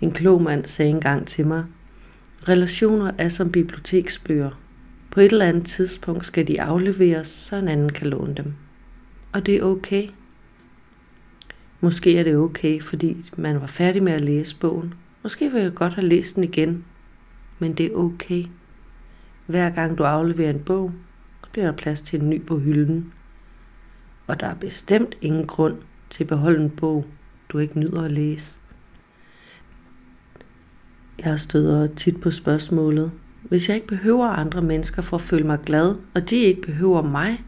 En 0.00 0.12
klog 0.12 0.42
mand 0.42 0.66
sagde 0.66 0.90
engang 0.90 1.26
til 1.26 1.46
mig, 1.46 1.64
relationer 2.48 3.10
er 3.18 3.28
som 3.28 3.52
biblioteksbøger. 3.52 4.50
På 5.10 5.20
et 5.20 5.32
eller 5.32 5.46
andet 5.46 5.66
tidspunkt 5.66 6.26
skal 6.26 6.48
de 6.48 6.62
afleveres, 6.62 7.28
så 7.28 7.56
en 7.56 7.68
anden 7.68 7.92
kan 7.92 8.06
låne 8.06 8.34
dem. 8.34 8.54
Og 9.32 9.46
det 9.46 9.56
er 9.56 9.62
okay. 9.62 10.08
Måske 11.80 12.18
er 12.18 12.22
det 12.22 12.36
okay, 12.36 12.82
fordi 12.82 13.30
man 13.36 13.60
var 13.60 13.66
færdig 13.66 14.02
med 14.02 14.12
at 14.12 14.20
læse 14.20 14.56
bogen, 14.56 14.94
Måske 15.22 15.52
vil 15.52 15.62
jeg 15.62 15.74
godt 15.74 15.94
have 15.94 16.06
læst 16.06 16.36
den 16.36 16.44
igen, 16.44 16.84
men 17.60 17.72
det 17.72 17.86
er 17.86 17.96
okay. 17.96 18.44
Hver 19.46 19.70
gang 19.70 19.98
du 19.98 20.02
afleverer 20.02 20.50
en 20.50 20.60
bog, 20.60 20.92
bliver 21.52 21.66
der 21.66 21.76
plads 21.76 22.02
til 22.02 22.20
en 22.20 22.30
ny 22.30 22.46
på 22.46 22.58
hylden. 22.58 23.12
Og 24.26 24.40
der 24.40 24.46
er 24.46 24.54
bestemt 24.54 25.16
ingen 25.20 25.46
grund 25.46 25.76
til 26.10 26.24
at 26.24 26.28
beholde 26.28 26.64
en 26.64 26.70
bog, 26.70 27.06
du 27.48 27.58
ikke 27.58 27.78
nyder 27.78 28.02
at 28.02 28.12
læse. 28.12 28.58
Jeg 31.18 31.40
støder 31.40 31.86
tit 31.86 32.20
på 32.20 32.30
spørgsmålet, 32.30 33.10
hvis 33.42 33.68
jeg 33.68 33.74
ikke 33.74 33.86
behøver 33.86 34.26
andre 34.26 34.62
mennesker 34.62 35.02
for 35.02 35.16
at 35.16 35.22
føle 35.22 35.46
mig 35.46 35.58
glad, 35.66 35.96
og 36.14 36.30
de 36.30 36.36
ikke 36.36 36.62
behøver 36.62 37.02
mig, 37.02 37.44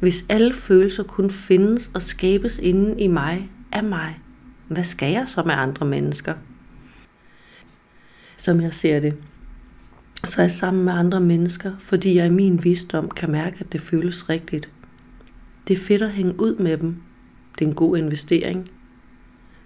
hvis 0.00 0.26
alle 0.28 0.54
følelser 0.54 1.02
kun 1.02 1.30
findes 1.30 1.90
og 1.94 2.02
skabes 2.02 2.58
inden 2.58 2.98
i 2.98 3.06
mig 3.06 3.50
af 3.72 3.84
mig, 3.84 4.20
hvad 4.68 4.84
skal 4.84 5.12
jeg 5.12 5.28
så 5.28 5.42
med 5.42 5.54
andre 5.54 5.86
mennesker? 5.86 6.34
som 8.42 8.60
jeg 8.60 8.74
ser 8.74 9.00
det. 9.00 9.14
Så 10.24 10.40
er 10.40 10.44
jeg 10.44 10.52
sammen 10.52 10.84
med 10.84 10.92
andre 10.92 11.20
mennesker, 11.20 11.72
fordi 11.80 12.14
jeg 12.16 12.26
i 12.26 12.30
min 12.30 12.64
visdom 12.64 13.10
kan 13.10 13.30
mærke, 13.30 13.56
at 13.60 13.72
det 13.72 13.80
føles 13.80 14.28
rigtigt. 14.28 14.68
Det 15.68 15.74
er 15.74 15.78
fedt 15.78 16.02
at 16.02 16.10
hænge 16.10 16.40
ud 16.40 16.56
med 16.56 16.78
dem. 16.78 16.96
Det 17.58 17.64
er 17.64 17.68
en 17.68 17.74
god 17.74 17.96
investering. 17.96 18.70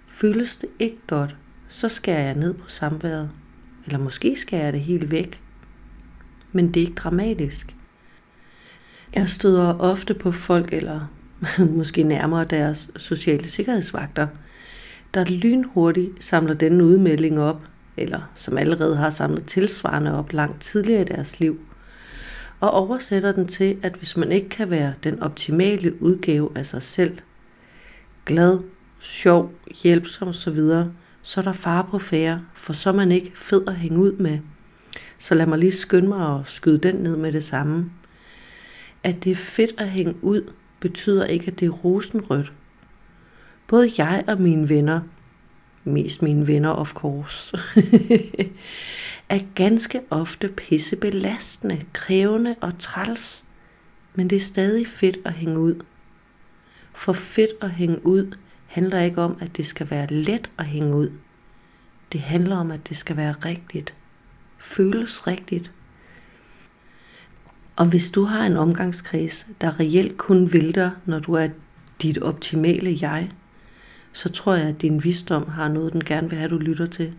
Føles 0.09 0.57
det 0.57 0.69
ikke 0.79 0.99
godt, 1.07 1.37
så 1.69 1.89
skærer 1.89 2.23
jeg 2.23 2.35
ned 2.35 2.55
på 2.55 2.69
samværet. 2.69 3.31
Eller 3.87 3.99
måske 3.99 4.37
skærer 4.37 4.65
jeg 4.65 4.73
det 4.73 4.81
helt 4.81 5.11
væk. 5.11 5.43
Men 6.53 6.69
det 6.69 6.77
er 6.77 6.87
ikke 6.87 6.95
dramatisk. 6.95 7.77
Jeg 9.15 9.29
støder 9.29 9.79
ofte 9.79 10.15
på 10.15 10.33
folk, 10.33 10.73
eller 10.73 11.01
måske 11.77 12.03
nærmere 12.03 12.45
deres 12.45 12.91
sociale 12.97 13.49
sikkerhedsvagter, 13.49 14.29
der 15.15 15.25
lynhurtigt 15.25 16.25
samler 16.25 16.55
denne 16.55 16.85
udmelding 16.85 17.41
op, 17.41 17.63
eller 17.97 18.21
som 18.35 18.59
allerede 18.59 18.97
har 18.97 19.11
samlet 19.11 19.47
tilsvarende 19.47 20.19
op 20.19 20.33
langt 20.33 20.61
tidligere 20.61 21.03
i 21.03 21.05
deres 21.05 21.41
liv, 21.41 21.61
og 22.61 22.71
oversætter 22.71 23.33
den 23.33 23.47
til, 23.47 23.79
at 23.83 23.93
hvis 23.93 24.17
man 24.17 24.33
ikke 24.33 24.49
kan 24.49 24.71
være 24.71 24.95
den 25.05 25.23
optimale 25.23 26.03
udgave 26.03 26.51
af 26.55 26.67
sig 26.67 26.83
selv, 26.83 27.19
glad, 28.27 28.59
sjov, 29.01 29.53
hjælpsom 29.83 30.29
osv., 30.29 30.61
så 31.23 31.41
er 31.41 31.45
der 31.45 31.53
far 31.53 31.83
på 31.83 31.99
færre, 31.99 32.43
for 32.55 32.73
så 32.73 32.89
er 32.89 32.95
man 32.95 33.13
ikke 33.13 33.33
fed 33.35 33.63
at 33.67 33.77
hænge 33.77 33.99
ud 33.99 34.13
med. 34.13 34.39
Så 35.19 35.35
lad 35.35 35.47
mig 35.47 35.59
lige 35.59 35.73
skynde 35.73 36.09
mig 36.09 36.39
at 36.39 36.49
skyde 36.49 36.79
den 36.79 36.95
ned 36.95 37.17
med 37.17 37.33
det 37.33 37.45
samme. 37.45 37.91
At 39.05 39.25
det 39.25 39.31
er 39.31 39.37
fedt 39.37 39.75
at 39.79 39.89
hænge 39.89 40.15
ud, 40.23 40.53
betyder 40.81 41.25
ikke, 41.25 41.47
at 41.47 41.61
det 41.61 41.67
er 41.67 41.71
rosenrødt. 41.71 42.53
Både 43.67 43.93
jeg 43.99 44.25
og 44.27 44.41
mine 44.41 44.69
venner, 44.69 45.01
mest 45.87 46.23
mine 46.23 46.47
venner 46.47 46.71
of 46.71 46.95
course, 46.95 47.59
er 49.29 49.39
ganske 49.55 50.01
ofte 50.11 50.49
pissebelastende, 50.49 51.85
krævende 51.93 52.55
og 52.61 52.79
træls. 52.79 53.45
Men 54.15 54.31
det 54.31 54.37
er 54.37 54.41
stadig 54.41 54.87
fedt 54.87 55.19
at 55.25 55.33
hænge 55.33 55.59
ud. 55.59 55.83
For 56.95 57.13
fedt 57.13 57.51
at 57.61 57.71
hænge 57.71 58.07
ud 58.07 58.37
handler 58.67 59.01
ikke 59.01 59.21
om, 59.21 59.37
at 59.41 59.57
det 59.57 59.67
skal 59.67 59.91
være 59.91 60.07
let 60.07 60.51
at 60.59 60.67
hænge 60.67 60.97
ud. 60.97 61.11
Det 62.13 62.21
handler 62.21 62.57
om, 62.57 62.71
at 62.71 62.89
det 62.89 62.97
skal 62.97 63.17
være 63.17 63.33
rigtigt. 63.33 63.95
Føles 64.59 65.27
rigtigt. 65.27 65.73
Og 67.77 67.87
hvis 67.87 68.11
du 68.11 68.25
har 68.25 68.47
en 68.47 68.57
omgangskreds, 68.57 69.47
der 69.61 69.81
reelt 69.81 70.17
kun 70.17 70.53
vil 70.53 70.75
dig, 70.75 70.91
når 71.05 71.19
du 71.19 71.33
er 71.33 71.49
dit 72.03 72.19
optimale 72.19 72.99
jeg, 73.03 73.31
så 74.17 74.29
tror 74.29 74.55
jeg, 74.55 74.69
at 74.69 74.83
din 74.83 75.05
visdom 75.05 75.49
har 75.49 75.69
noget, 75.69 75.93
den 75.93 76.05
gerne 76.05 76.31
vil 76.31 76.39
have, 76.39 76.51
du 76.51 76.59
lytter 76.59 76.87
til. 76.87 77.13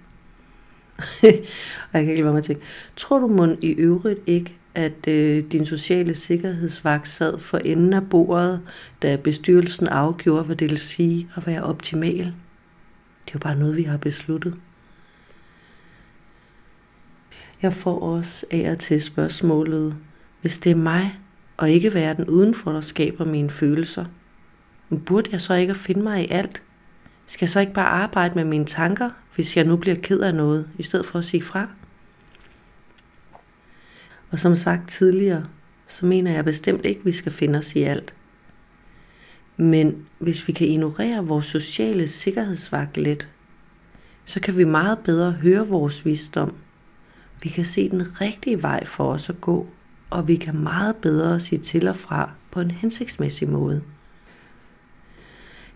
og 0.97 1.23
jeg 1.93 2.03
kan 2.03 2.09
ikke 2.09 2.23
lade 2.23 2.33
mig 2.33 2.43
tænke, 2.43 2.61
tror 2.95 3.19
du 3.19 3.27
mund 3.27 3.63
i 3.63 3.67
øvrigt 3.67 4.19
ikke, 4.25 4.55
at 4.75 5.07
øh, 5.07 5.51
din 5.51 5.65
sociale 5.65 6.15
sikkerhedsvagt 6.15 7.07
sad 7.07 7.39
for 7.39 7.57
enden 7.57 7.93
af 7.93 8.09
bordet, 8.09 8.61
da 9.01 9.15
bestyrelsen 9.15 9.87
afgjorde, 9.87 10.43
hvad 10.43 10.55
det 10.55 10.69
vil 10.69 10.79
sige 10.79 11.29
at 11.35 11.47
være 11.47 11.63
optimal? 11.63 12.25
Det 13.25 13.27
er 13.27 13.33
jo 13.33 13.39
bare 13.39 13.57
noget, 13.57 13.77
vi 13.77 13.83
har 13.83 13.97
besluttet. 13.97 14.55
Jeg 17.61 17.73
får 17.73 17.99
også 17.99 18.45
af 18.51 18.71
og 18.71 18.79
til 18.79 19.01
spørgsmålet, 19.01 19.95
hvis 20.41 20.59
det 20.59 20.71
er 20.71 20.75
mig, 20.75 21.19
og 21.57 21.71
ikke 21.71 21.93
verden 21.93 22.25
udenfor, 22.25 22.71
der 22.71 22.81
skaber 22.81 23.25
mine 23.25 23.49
følelser, 23.49 24.05
burde 25.05 25.29
jeg 25.31 25.41
så 25.41 25.53
ikke 25.53 25.75
finde 25.75 26.01
mig 26.01 26.23
i 26.23 26.27
alt? 26.31 26.63
Skal 27.27 27.45
jeg 27.45 27.49
så 27.49 27.59
ikke 27.59 27.73
bare 27.73 27.87
arbejde 27.87 28.35
med 28.35 28.43
mine 28.43 28.65
tanker, 28.65 29.09
hvis 29.35 29.57
jeg 29.57 29.65
nu 29.65 29.75
bliver 29.75 29.95
ked 29.95 30.19
af 30.19 30.35
noget, 30.35 30.67
i 30.77 30.83
stedet 30.83 31.05
for 31.05 31.19
at 31.19 31.25
sige 31.25 31.41
fra? 31.41 31.67
Og 34.31 34.39
som 34.39 34.55
sagt 34.55 34.89
tidligere, 34.89 35.45
så 35.87 36.05
mener 36.05 36.31
jeg 36.31 36.45
bestemt 36.45 36.85
ikke, 36.85 36.99
at 36.99 37.05
vi 37.05 37.11
skal 37.11 37.31
finde 37.31 37.59
os 37.59 37.75
i 37.75 37.83
alt. 37.83 38.13
Men 39.57 40.05
hvis 40.19 40.47
vi 40.47 40.53
kan 40.53 40.67
ignorere 40.67 41.25
vores 41.25 41.45
sociale 41.45 42.07
sikkerhedsvagt 42.07 42.97
lidt, 42.97 43.27
så 44.25 44.39
kan 44.39 44.57
vi 44.57 44.63
meget 44.63 44.99
bedre 44.99 45.31
høre 45.31 45.67
vores 45.67 46.05
visdom. 46.05 46.55
Vi 47.43 47.49
kan 47.49 47.65
se 47.65 47.89
den 47.89 48.21
rigtige 48.21 48.61
vej 48.61 48.85
for 48.85 49.13
os 49.13 49.29
at 49.29 49.41
gå, 49.41 49.67
og 50.09 50.27
vi 50.27 50.35
kan 50.35 50.57
meget 50.57 50.95
bedre 50.95 51.39
sige 51.39 51.59
til 51.59 51.87
og 51.87 51.95
fra 51.95 52.31
på 52.51 52.59
en 52.59 52.71
hensigtsmæssig 52.71 53.49
måde. 53.49 53.81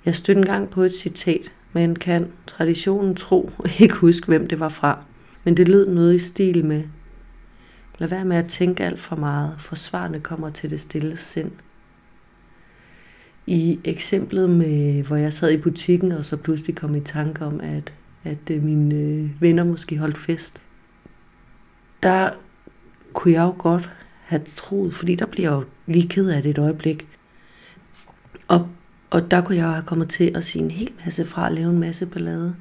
Jeg 0.05 0.15
stødte 0.15 0.39
engang 0.39 0.70
på 0.70 0.84
et 0.84 0.93
citat, 0.93 1.51
men 1.74 1.96
kan 1.96 2.27
traditionen 2.48 3.15
tro 3.15 3.51
ikke 3.79 3.96
huske, 3.96 4.27
hvem 4.27 4.48
det 4.48 4.60
var 4.60 4.70
fra. 4.70 5.05
Men 5.43 5.58
det 5.58 5.67
lød 5.67 5.89
noget 5.89 6.15
i 6.15 6.20
stil 6.20 6.65
med, 6.65 6.84
Lad 8.01 8.10
være 8.10 8.25
med 8.25 8.38
at 8.38 8.48
tænke 8.48 8.84
alt 8.84 9.00
for 9.00 9.15
meget, 9.15 9.55
for 9.60 9.75
svarene 9.75 10.20
kommer 10.20 10.50
til 10.50 10.70
det 10.70 10.79
stille 10.79 11.17
sind. 11.17 11.51
I 13.48 13.79
eksemplet 13.84 14.50
med, 14.50 15.03
hvor 15.03 15.15
jeg 15.15 15.34
sad 15.34 15.51
i 15.51 15.58
butikken, 15.58 16.12
og 16.12 16.25
så 16.25 16.38
pludselig 16.38 16.75
kom 16.75 16.96
i 16.96 17.00
tanke 17.00 17.46
om, 17.46 17.60
at, 17.63 17.93
at 18.24 18.50
øh, 18.51 18.63
mine 18.63 18.96
øh, 18.96 19.41
venner 19.41 19.63
måske 19.63 19.98
holdt 19.98 20.17
fest, 20.17 20.63
der 22.03 22.29
kunne 23.13 23.34
jeg 23.34 23.41
jo 23.41 23.55
godt 23.58 23.89
have 24.24 24.41
troet, 24.55 24.93
fordi 24.93 25.15
der 25.15 25.25
bliver 25.25 25.50
jeg 25.50 25.58
jo 25.58 25.65
lige 25.86 26.10
ked 26.10 26.29
af 26.29 26.43
det 26.43 26.50
et 26.50 26.58
øjeblik. 26.58 27.08
Og, 28.48 28.70
og 29.12 29.32
der 29.32 29.41
kunne 29.41 29.58
jeg 29.58 29.70
have 29.70 29.84
kommet 29.84 30.10
til 30.10 30.32
at 30.36 30.46
sige 30.46 30.63
en 30.63 30.72
hel 30.72 30.91
masse 31.06 31.25
fra 31.25 31.48
at 31.48 31.53
lave 31.53 31.70
en 31.70 31.80
masse 31.80 32.06
ballade. 32.06 32.56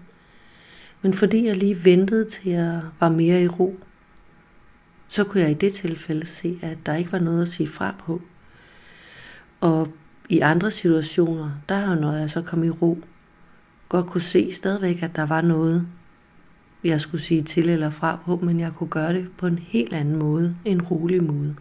Men 1.02 1.14
fordi 1.14 1.46
jeg 1.46 1.56
lige 1.56 1.84
ventede 1.84 2.24
til 2.24 2.50
jeg 2.50 2.80
var 3.00 3.08
mere 3.08 3.42
i 3.42 3.48
ro, 3.48 3.78
så 5.08 5.24
kunne 5.24 5.40
jeg 5.40 5.50
i 5.50 5.54
det 5.54 5.72
tilfælde 5.72 6.26
se, 6.26 6.58
at 6.62 6.78
der 6.86 6.94
ikke 6.94 7.12
var 7.12 7.18
noget 7.18 7.42
at 7.42 7.48
sige 7.48 7.68
fra 7.68 7.94
på. 7.98 8.22
Og 9.60 9.88
i 10.28 10.38
andre 10.38 10.70
situationer, 10.70 11.50
der 11.68 11.74
har 11.74 11.94
når 11.94 12.12
jeg 12.12 12.30
så 12.30 12.42
kom 12.42 12.64
i 12.64 12.70
ro, 12.70 12.98
godt 13.88 14.06
kunne 14.06 14.20
se 14.20 14.52
stadigvæk, 14.52 15.02
at 15.02 15.16
der 15.16 15.26
var 15.26 15.40
noget, 15.40 15.86
jeg 16.84 17.00
skulle 17.00 17.20
sige 17.20 17.42
til 17.42 17.68
eller 17.68 17.90
fra 17.90 18.18
på, 18.24 18.36
men 18.36 18.60
jeg 18.60 18.72
kunne 18.72 18.90
gøre 18.90 19.12
det 19.12 19.30
på 19.38 19.46
en 19.46 19.58
helt 19.58 19.92
anden 19.92 20.16
måde, 20.16 20.56
en 20.64 20.82
rolig 20.82 21.24
måde. 21.24 21.56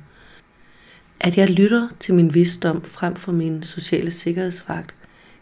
At 1.20 1.38
jeg 1.38 1.50
lytter 1.50 1.88
til 2.00 2.14
min 2.14 2.34
visdom 2.34 2.82
frem 2.84 3.16
for 3.16 3.32
min 3.32 3.64
sociale 3.64 4.12
sikkerhedsvagt, 4.12 4.96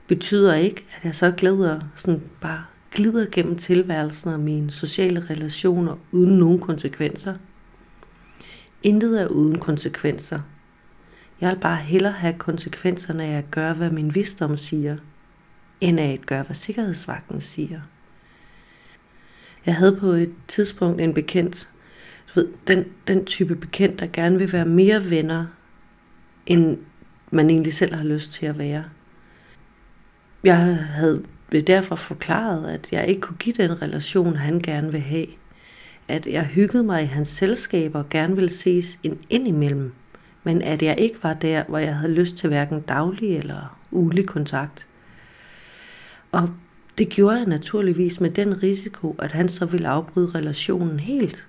betyder 0.07 0.53
ikke, 0.53 0.85
at 0.97 1.05
jeg 1.05 1.15
så 1.15 1.31
glæder, 1.31 1.79
sådan 1.95 2.21
bare 2.41 2.63
glider 2.91 3.25
gennem 3.31 3.55
tilværelsen 3.55 4.33
og 4.33 4.39
mine 4.39 4.71
sociale 4.71 5.25
relationer 5.29 5.95
uden 6.11 6.37
nogen 6.37 6.59
konsekvenser– 6.59 7.35
Intet 8.83 9.21
er 9.21 9.27
uden 9.27 9.59
konsekvenser. 9.59 10.39
Jeg 11.41 11.49
vil 11.49 11.59
bare 11.59 11.77
hellere 11.77 12.11
have 12.11 12.33
konsekvenserne 12.33 13.23
af 13.23 13.37
at 13.37 13.51
gøre, 13.51 13.73
hvad 13.73 13.89
min 13.89 14.15
visdom 14.15 14.57
siger, 14.57 14.97
end 15.81 15.99
af 15.99 16.11
at 16.13 16.25
gøre, 16.25 16.43
hvad 16.43 16.55
sikkerhedsvagten 16.55 17.41
siger. 17.41 17.81
Jeg 19.65 19.75
havde 19.75 19.95
på 19.95 20.07
et 20.07 20.33
tidspunkt 20.47 21.01
en 21.01 21.13
bekendt, 21.13 21.69
du 22.27 22.39
ved, 22.39 22.47
den, 22.67 22.85
den 23.07 23.25
type 23.25 23.55
bekendt, 23.55 23.99
der 23.99 24.07
gerne 24.13 24.37
vil 24.37 24.53
være 24.53 24.65
mere 24.65 25.09
venner, 25.09 25.45
end 26.47 26.77
man 27.31 27.49
egentlig 27.49 27.73
selv 27.73 27.95
har 27.95 28.03
lyst 28.03 28.31
til 28.31 28.45
at 28.45 28.57
være. 28.57 28.83
Jeg 30.43 30.57
havde 30.75 31.23
derfor 31.67 31.95
forklaret, 31.95 32.69
at 32.69 32.91
jeg 32.91 33.07
ikke 33.07 33.21
kunne 33.21 33.37
give 33.37 33.55
den 33.57 33.81
relation, 33.81 34.35
han 34.35 34.59
gerne 34.59 34.91
vil 34.91 35.01
have 35.01 35.27
at 36.07 36.27
jeg 36.27 36.43
hyggede 36.43 36.83
mig 36.83 37.03
i 37.03 37.05
hans 37.05 37.27
selskab 37.27 37.95
og 37.95 38.09
gerne 38.09 38.35
ville 38.35 38.49
ses 38.49 38.99
en 39.03 39.19
ind 39.29 39.47
imellem, 39.47 39.93
men 40.43 40.61
at 40.61 40.81
jeg 40.81 40.95
ikke 40.99 41.17
var 41.23 41.33
der, 41.33 41.63
hvor 41.67 41.77
jeg 41.77 41.95
havde 41.95 42.13
lyst 42.13 42.37
til 42.37 42.47
hverken 42.47 42.81
daglig 42.81 43.37
eller 43.37 43.79
ugelig 43.91 44.25
kontakt. 44.25 44.87
Og 46.31 46.49
det 46.97 47.09
gjorde 47.09 47.37
jeg 47.37 47.45
naturligvis 47.45 48.21
med 48.21 48.29
den 48.29 48.63
risiko, 48.63 49.15
at 49.19 49.31
han 49.31 49.49
så 49.49 49.65
ville 49.65 49.87
afbryde 49.87 50.31
relationen 50.35 50.99
helt. 50.99 51.47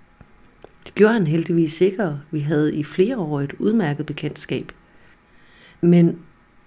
Det 0.87 0.95
gjorde 0.95 1.13
han 1.15 1.27
heldigvis 1.27 1.81
ikke, 1.81 2.19
vi 2.31 2.41
havde 2.41 2.75
i 2.75 2.85
flere 2.85 3.19
år 3.19 3.41
et 3.41 3.53
udmærket 3.59 4.07
bekendtskab. 4.07 4.73
Men 5.81 6.19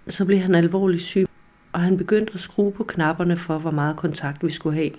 så 0.08 0.26
blev 0.26 0.40
han 0.40 0.56
alvorligt 0.56 1.04
syg, 1.04 1.26
og 1.72 1.80
han 1.80 1.98
begyndte 1.98 2.34
at 2.34 2.40
skrue 2.40 2.72
på 2.72 2.84
knapperne 2.84 3.38
for, 3.38 3.58
hvor 3.58 3.72
meget 3.72 3.98
kontakt 3.98 4.46
vi 4.46 4.52
skulle 4.52 4.76
have. 4.76 4.92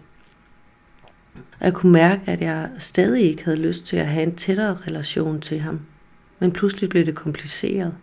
Og 1.34 1.64
jeg 1.64 1.74
kunne 1.74 1.92
mærke, 1.92 2.22
at 2.26 2.40
jeg 2.40 2.70
stadig 2.78 3.22
ikke 3.22 3.44
havde 3.44 3.60
lyst 3.60 3.86
til 3.86 3.96
at 3.96 4.06
have 4.06 4.22
en 4.22 4.36
tættere 4.36 4.74
relation 4.74 5.40
til 5.40 5.60
ham. 5.60 5.80
Men 6.38 6.52
pludselig 6.52 6.90
blev 6.90 7.06
det 7.06 7.14
kompliceret. 7.14 7.94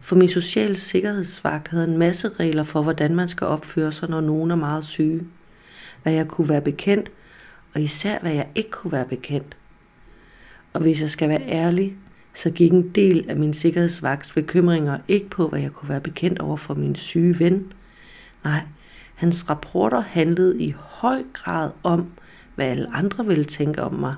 For 0.00 0.16
min 0.16 0.28
sociale 0.28 0.76
sikkerhedsvagt 0.76 1.68
havde 1.68 1.84
en 1.84 1.98
masse 1.98 2.28
regler 2.28 2.62
for, 2.62 2.82
hvordan 2.82 3.14
man 3.14 3.28
skal 3.28 3.46
opføre 3.46 3.92
sig, 3.92 4.08
når 4.08 4.20
nogen 4.20 4.50
er 4.50 4.56
meget 4.56 4.84
syge. 4.84 5.26
Hvad 6.02 6.12
jeg 6.12 6.28
kunne 6.28 6.48
være 6.48 6.60
bekendt, 6.60 7.10
og 7.74 7.80
især 7.80 8.18
hvad 8.18 8.32
jeg 8.32 8.48
ikke 8.54 8.70
kunne 8.70 8.92
være 8.92 9.04
bekendt. 9.04 9.56
Og 10.72 10.80
hvis 10.80 11.00
jeg 11.00 11.10
skal 11.10 11.28
være 11.28 11.42
ærlig, 11.48 11.96
så 12.36 12.50
gik 12.50 12.72
en 12.72 12.88
del 12.88 13.30
af 13.30 13.36
min 13.36 13.54
sikkerhedsvagts 13.54 14.32
bekymringer 14.32 14.98
ikke 15.08 15.28
på, 15.28 15.48
hvad 15.48 15.60
jeg 15.60 15.72
kunne 15.72 15.88
være 15.88 16.00
bekendt 16.00 16.38
over 16.38 16.56
for 16.56 16.74
min 16.74 16.94
syge 16.94 17.38
ven. 17.38 17.72
Nej, 18.44 18.60
hans 19.14 19.50
rapporter 19.50 20.00
handlede 20.00 20.62
i 20.62 20.74
høj 20.78 21.22
grad 21.32 21.70
om, 21.82 22.12
hvad 22.54 22.66
alle 22.66 22.94
andre 22.94 23.26
ville 23.26 23.44
tænke 23.44 23.82
om 23.82 23.94
mig. 23.94 24.14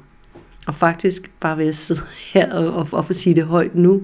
Og 0.67 0.75
faktisk 0.75 1.31
bare 1.41 1.59
ved 1.59 1.69
at 1.69 1.77
sidde 1.77 2.01
her 2.33 2.55
og, 2.55 2.73
og, 2.75 2.89
og 2.93 3.05
få 3.05 3.13
sige 3.13 3.35
det 3.35 3.45
højt 3.45 3.75
nu, 3.75 4.03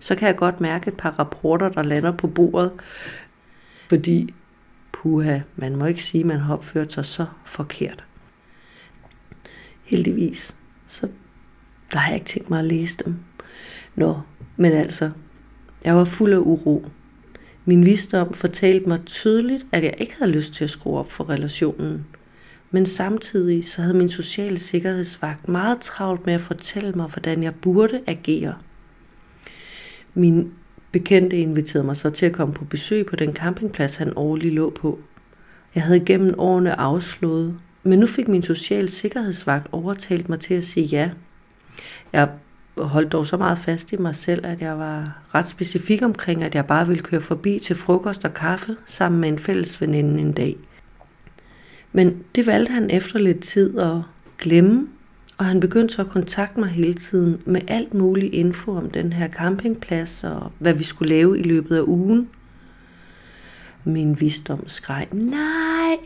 så 0.00 0.14
kan 0.14 0.28
jeg 0.28 0.36
godt 0.36 0.60
mærke 0.60 0.88
et 0.88 0.96
par 0.96 1.10
rapporter, 1.10 1.68
der 1.68 1.82
lander 1.82 2.12
på 2.12 2.26
bordet. 2.26 2.72
Fordi 3.88 4.34
puha, 4.92 5.40
man 5.56 5.76
må 5.76 5.86
ikke 5.86 6.04
sige, 6.04 6.20
at 6.20 6.26
man 6.26 6.38
har 6.38 6.54
opført 6.54 6.92
sig 6.92 7.04
så 7.04 7.26
forkert. 7.44 8.04
Heldigvis, 9.84 10.56
så 10.86 11.08
der 11.92 11.98
har 11.98 12.08
jeg 12.08 12.14
ikke 12.14 12.26
tænkt 12.26 12.50
mig 12.50 12.58
at 12.58 12.64
læse 12.64 13.04
dem. 13.04 13.16
Nå, 13.98 14.20
men 14.56 14.72
altså, 14.72 15.10
jeg 15.84 15.96
var 15.96 16.04
fuld 16.04 16.32
af 16.32 16.38
uro. 16.38 16.86
Min 17.64 17.86
visdom 17.86 18.32
fortalte 18.32 18.88
mig 18.88 19.00
tydeligt, 19.06 19.66
at 19.72 19.84
jeg 19.84 19.94
ikke 19.98 20.14
havde 20.18 20.30
lyst 20.30 20.54
til 20.54 20.64
at 20.64 20.70
skrue 20.70 20.98
op 20.98 21.12
for 21.12 21.30
relationen. 21.30 22.06
Men 22.70 22.86
samtidig 22.86 23.68
så 23.68 23.82
havde 23.82 23.94
min 23.94 24.08
sociale 24.08 24.58
sikkerhedsvagt 24.58 25.48
meget 25.48 25.80
travlt 25.80 26.26
med 26.26 26.34
at 26.34 26.40
fortælle 26.40 26.92
mig, 26.92 27.06
hvordan 27.06 27.42
jeg 27.42 27.54
burde 27.54 28.00
agere. 28.06 28.54
Min 30.14 30.52
bekendte 30.92 31.36
inviterede 31.36 31.86
mig 31.86 31.96
så 31.96 32.10
til 32.10 32.26
at 32.26 32.32
komme 32.32 32.54
på 32.54 32.64
besøg 32.64 33.06
på 33.06 33.16
den 33.16 33.34
campingplads, 33.34 33.96
han 33.96 34.12
årligt 34.16 34.54
lå 34.54 34.70
på. 34.70 34.98
Jeg 35.74 35.82
havde 35.82 36.00
gennem 36.00 36.34
årene 36.38 36.80
afslået, 36.80 37.54
men 37.82 37.98
nu 37.98 38.06
fik 38.06 38.28
min 38.28 38.42
sociale 38.42 38.90
sikkerhedsvagt 38.90 39.66
overtalt 39.72 40.28
mig 40.28 40.40
til 40.40 40.54
at 40.54 40.64
sige 40.64 40.86
ja. 40.86 41.10
Jeg 42.12 42.28
holdt 42.86 43.12
dog 43.12 43.26
så 43.26 43.36
meget 43.36 43.58
fast 43.58 43.92
i 43.92 43.96
mig 43.96 44.16
selv, 44.16 44.46
at 44.46 44.60
jeg 44.60 44.78
var 44.78 45.18
ret 45.34 45.48
specifik 45.48 46.02
omkring, 46.02 46.44
at 46.44 46.54
jeg 46.54 46.66
bare 46.66 46.86
ville 46.86 47.02
køre 47.02 47.20
forbi 47.20 47.58
til 47.58 47.76
frokost 47.76 48.24
og 48.24 48.34
kaffe 48.34 48.76
sammen 48.86 49.20
med 49.20 49.28
en 49.28 49.38
fælles 49.38 49.80
veninde 49.80 50.20
en 50.20 50.32
dag. 50.32 50.56
Men 51.92 52.24
det 52.34 52.46
valgte 52.46 52.72
han 52.72 52.90
efter 52.90 53.18
lidt 53.18 53.40
tid 53.40 53.78
at 53.78 53.96
glemme, 54.38 54.86
og 55.38 55.44
han 55.44 55.60
begyndte 55.60 55.94
så 55.94 56.02
at 56.02 56.08
kontakte 56.08 56.60
mig 56.60 56.68
hele 56.68 56.94
tiden 56.94 57.42
med 57.44 57.60
alt 57.68 57.94
muligt 57.94 58.34
info 58.34 58.76
om 58.76 58.90
den 58.90 59.12
her 59.12 59.28
campingplads 59.28 60.24
og 60.24 60.52
hvad 60.58 60.74
vi 60.74 60.84
skulle 60.84 61.08
lave 61.14 61.38
i 61.38 61.42
løbet 61.42 61.76
af 61.76 61.82
ugen. 61.82 62.28
Min 63.84 64.20
visdom 64.20 64.68
skreg, 64.68 65.06
nej, 65.12 65.96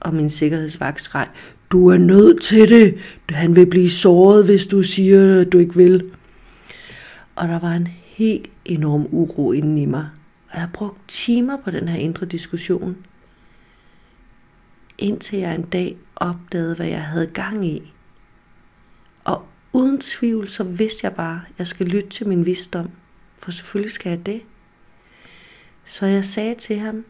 og 0.00 0.14
min 0.14 0.30
sikkerhedsvagt 0.30 1.00
skreg, 1.00 1.28
du 1.70 1.88
er 1.88 1.98
nødt 1.98 2.42
til 2.42 2.68
det. 2.68 2.98
Han 3.28 3.56
vil 3.56 3.66
blive 3.66 3.90
såret, 3.90 4.44
hvis 4.44 4.66
du 4.66 4.82
siger, 4.82 5.40
at 5.40 5.52
du 5.52 5.58
ikke 5.58 5.74
vil. 5.74 6.10
Og 7.36 7.48
der 7.48 7.58
var 7.58 7.72
en 7.72 7.88
helt 8.04 8.50
enorm 8.64 9.06
uro 9.10 9.52
inden 9.52 9.78
i 9.78 9.84
mig. 9.86 10.08
Og 10.50 10.58
jeg 10.58 10.68
brugt 10.72 10.98
timer 11.08 11.56
på 11.56 11.70
den 11.70 11.88
her 11.88 11.98
indre 11.98 12.26
diskussion. 12.26 12.96
Indtil 14.98 15.38
jeg 15.38 15.54
en 15.54 15.62
dag 15.62 15.96
opdagede, 16.16 16.74
hvad 16.74 16.86
jeg 16.86 17.02
havde 17.02 17.26
gang 17.26 17.66
i. 17.66 17.92
Og 19.24 19.42
uden 19.72 20.00
tvivl, 20.00 20.48
så 20.48 20.64
vidste 20.64 21.00
jeg 21.04 21.14
bare, 21.14 21.40
at 21.48 21.54
jeg 21.58 21.66
skal 21.66 21.86
lytte 21.86 22.08
til 22.08 22.28
min 22.28 22.46
visdom. 22.46 22.90
For 23.38 23.50
selvfølgelig 23.50 23.92
skal 23.92 24.10
jeg 24.10 24.26
det. 24.26 24.40
Så 25.84 26.06
jeg 26.06 26.24
sagde 26.24 26.54
til 26.54 26.78
ham, 26.78 27.04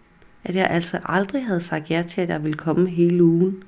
at 0.44 0.54
jeg 0.54 0.66
altså 0.70 1.00
aldrig 1.04 1.46
havde 1.46 1.60
sagt 1.60 1.90
ja 1.90 2.02
til, 2.02 2.20
at 2.20 2.28
jeg 2.28 2.44
ville 2.44 2.58
komme 2.58 2.90
hele 2.90 3.25
ugen, 3.25 3.62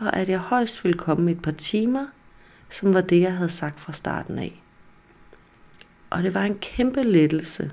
og 0.00 0.16
at 0.16 0.28
jeg 0.28 0.38
højst 0.38 0.84
ville 0.84 0.98
komme 0.98 1.30
et 1.30 1.42
par 1.42 1.50
timer, 1.50 2.06
som 2.70 2.94
var 2.94 3.00
det, 3.00 3.20
jeg 3.20 3.36
havde 3.36 3.48
sagt 3.48 3.80
fra 3.80 3.92
starten 3.92 4.38
af. 4.38 4.62
Og 6.10 6.22
det 6.22 6.34
var 6.34 6.42
en 6.42 6.58
kæmpe 6.58 7.02
lettelse. 7.02 7.70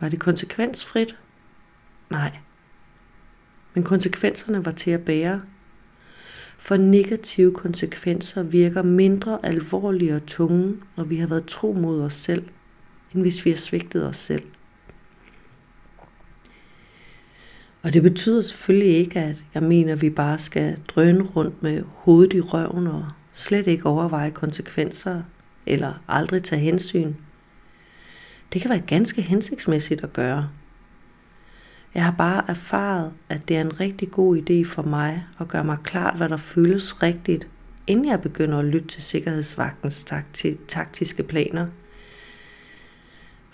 Var 0.00 0.08
det 0.08 0.20
konsekvensfrit? 0.20 1.16
Nej. 2.10 2.32
Men 3.74 3.84
konsekvenserne 3.84 4.64
var 4.64 4.70
til 4.70 4.90
at 4.90 5.04
bære. 5.04 5.42
For 6.58 6.76
negative 6.76 7.54
konsekvenser 7.54 8.42
virker 8.42 8.82
mindre 8.82 9.38
alvorlige 9.42 10.16
og 10.16 10.26
tunge, 10.26 10.76
når 10.96 11.04
vi 11.04 11.16
har 11.16 11.26
været 11.26 11.46
tro 11.46 11.72
mod 11.72 12.02
os 12.02 12.14
selv, 12.14 12.48
end 13.14 13.22
hvis 13.22 13.44
vi 13.44 13.50
har 13.50 13.56
svigtet 13.56 14.08
os 14.08 14.16
selv. 14.16 14.42
Og 17.84 17.92
det 17.92 18.02
betyder 18.02 18.42
selvfølgelig 18.42 18.96
ikke, 18.96 19.20
at 19.20 19.44
jeg 19.54 19.62
mener, 19.62 19.92
at 19.92 20.02
vi 20.02 20.10
bare 20.10 20.38
skal 20.38 20.78
drøne 20.88 21.22
rundt 21.22 21.62
med 21.62 21.82
hovedet 21.94 22.32
i 22.32 22.40
røven 22.40 22.86
og 22.86 23.06
slet 23.32 23.66
ikke 23.66 23.86
overveje 23.86 24.30
konsekvenser 24.30 25.22
eller 25.66 25.92
aldrig 26.08 26.42
tage 26.42 26.62
hensyn. 26.62 27.14
Det 28.52 28.60
kan 28.60 28.70
være 28.70 28.80
ganske 28.80 29.22
hensigtsmæssigt 29.22 30.04
at 30.04 30.12
gøre. 30.12 30.48
Jeg 31.94 32.04
har 32.04 32.14
bare 32.18 32.44
erfaret, 32.48 33.12
at 33.28 33.48
det 33.48 33.56
er 33.56 33.60
en 33.60 33.80
rigtig 33.80 34.10
god 34.10 34.36
idé 34.36 34.64
for 34.64 34.82
mig 34.82 35.24
at 35.40 35.48
gøre 35.48 35.64
mig 35.64 35.78
klart, 35.84 36.16
hvad 36.16 36.28
der 36.28 36.36
føles 36.36 37.02
rigtigt, 37.02 37.48
inden 37.86 38.08
jeg 38.08 38.20
begynder 38.20 38.58
at 38.58 38.64
lytte 38.64 38.88
til 38.88 39.02
sikkerhedsvagtens 39.02 40.06
taktiske 40.68 41.22
planer– 41.22 41.66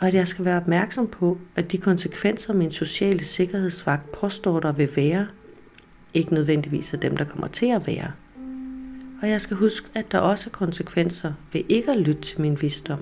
og 0.01 0.09
at 0.09 0.15
jeg 0.15 0.29
skal 0.29 0.45
være 0.45 0.57
opmærksom 0.57 1.09
på, 1.09 1.39
at 1.57 1.73
de 1.73 1.79
konsekvenser, 1.79 2.53
min 2.53 2.71
sociale 2.71 3.25
sikkerhedsvagt 3.25 4.13
påstår, 4.13 4.61
der 4.61 4.73
vil 4.73 4.97
være, 4.97 5.27
ikke 6.15 6.35
nødvendigvis 6.35 6.95
er 6.95 6.99
dem, 6.99 7.17
der 7.17 7.25
kommer 7.25 7.47
til 7.47 7.67
at 7.67 7.87
være. 7.87 8.13
Og 9.23 9.29
jeg 9.29 9.41
skal 9.41 9.57
huske, 9.57 9.89
at 9.95 10.13
der 10.13 10.19
også 10.19 10.51
er 10.51 10.53
konsekvenser 10.53 11.33
ved 11.53 11.63
ikke 11.69 11.91
at 11.91 11.99
lytte 11.99 12.23
til 12.23 12.41
min 12.41 12.63
visdom, 12.63 12.99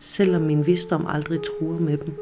selvom 0.00 0.42
min 0.42 0.66
visdom 0.66 1.06
aldrig 1.06 1.40
truer 1.42 1.80
med 1.80 1.98
dem. 1.98 2.14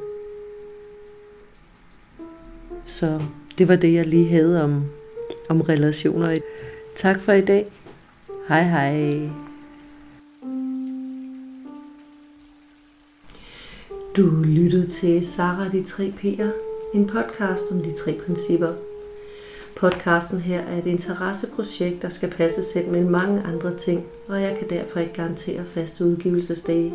Så 2.86 3.22
det 3.58 3.68
var 3.68 3.76
det, 3.76 3.94
jeg 3.94 4.06
lige 4.06 4.28
havde 4.28 4.64
om, 4.64 4.84
om 5.48 5.60
relationer. 5.60 6.36
Tak 6.96 7.20
for 7.20 7.32
i 7.32 7.44
dag. 7.44 7.66
Hej 8.48 8.62
hej. 8.62 9.51
Du 14.16 14.42
lyttede 14.44 14.86
til 14.86 15.26
Sara 15.26 15.68
de 15.68 15.82
tre 15.82 16.12
P'er, 16.18 16.50
en 16.94 17.06
podcast 17.06 17.62
om 17.70 17.80
de 17.82 17.92
tre 17.92 18.18
principper. 18.26 18.72
Podcasten 19.76 20.38
her 20.38 20.60
er 20.60 20.78
et 20.78 20.86
interesseprojekt, 20.86 22.02
der 22.02 22.08
skal 22.08 22.30
passe 22.30 22.62
selv 22.62 22.88
med 22.88 23.04
mange 23.04 23.42
andre 23.42 23.76
ting, 23.76 24.04
og 24.28 24.42
jeg 24.42 24.56
kan 24.58 24.70
derfor 24.70 25.00
ikke 25.00 25.12
garantere 25.12 25.64
faste 25.64 26.04
udgivelsesdage. 26.04 26.94